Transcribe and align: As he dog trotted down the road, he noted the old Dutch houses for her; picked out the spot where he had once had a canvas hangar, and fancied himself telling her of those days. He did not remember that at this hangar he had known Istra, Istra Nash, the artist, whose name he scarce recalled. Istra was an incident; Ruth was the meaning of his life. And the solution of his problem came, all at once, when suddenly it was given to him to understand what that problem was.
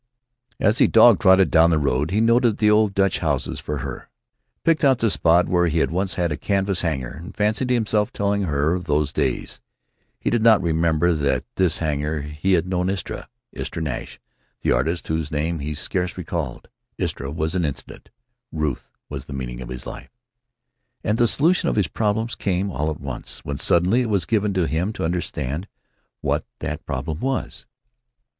As 0.59 0.79
he 0.79 0.87
dog 0.87 1.19
trotted 1.19 1.51
down 1.51 1.69
the 1.69 1.77
road, 1.77 2.09
he 2.09 2.21
noted 2.21 2.57
the 2.57 2.71
old 2.71 2.95
Dutch 2.95 3.19
houses 3.19 3.59
for 3.59 3.77
her; 3.85 4.09
picked 4.63 4.83
out 4.83 4.97
the 4.97 5.11
spot 5.11 5.47
where 5.47 5.67
he 5.67 5.77
had 5.77 5.91
once 5.91 6.15
had 6.15 6.31
a 6.31 6.37
canvas 6.37 6.81
hangar, 6.81 7.11
and 7.11 7.37
fancied 7.37 7.69
himself 7.69 8.11
telling 8.11 8.41
her 8.41 8.73
of 8.73 8.85
those 8.85 9.13
days. 9.13 9.61
He 10.19 10.31
did 10.31 10.41
not 10.41 10.59
remember 10.59 11.13
that 11.13 11.31
at 11.31 11.45
this 11.53 11.77
hangar 11.77 12.21
he 12.23 12.53
had 12.53 12.65
known 12.65 12.89
Istra, 12.89 13.29
Istra 13.51 13.83
Nash, 13.83 14.19
the 14.63 14.71
artist, 14.71 15.07
whose 15.07 15.29
name 15.31 15.59
he 15.59 15.75
scarce 15.75 16.17
recalled. 16.17 16.67
Istra 16.97 17.29
was 17.29 17.53
an 17.53 17.63
incident; 17.63 18.09
Ruth 18.51 18.89
was 19.07 19.25
the 19.25 19.33
meaning 19.33 19.61
of 19.61 19.69
his 19.69 19.85
life. 19.85 20.17
And 21.03 21.19
the 21.19 21.27
solution 21.27 21.69
of 21.69 21.75
his 21.75 21.87
problem 21.87 22.27
came, 22.27 22.71
all 22.71 22.89
at 22.89 22.99
once, 22.99 23.45
when 23.45 23.59
suddenly 23.59 24.01
it 24.01 24.09
was 24.09 24.25
given 24.25 24.51
to 24.55 24.65
him 24.65 24.93
to 24.93 25.05
understand 25.05 25.67
what 26.21 26.43
that 26.57 26.87
problem 26.87 27.19
was. 27.19 27.67